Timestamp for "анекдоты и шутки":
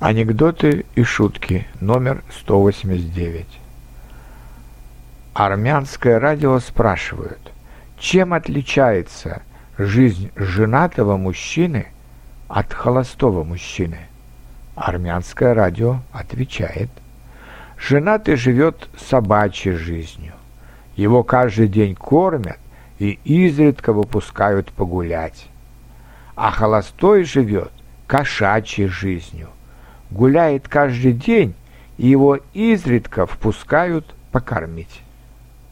0.00-1.66